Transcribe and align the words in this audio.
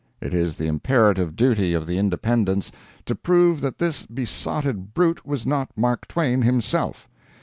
It 0.19 0.33
is 0.33 0.55
the 0.55 0.65
imperative 0.65 1.35
duty 1.35 1.75
of 1.75 1.85
the 1.85 1.99
Independents 1.99 2.71
to 3.05 3.13
prove 3.13 3.61
that 3.61 3.77
this 3.77 4.07
besotted 4.07 4.95
brute 4.95 5.27
was 5.27 5.45
not 5.45 5.69
Mark 5.77 6.07
Twain 6.07 6.41
himself. 6.41 7.07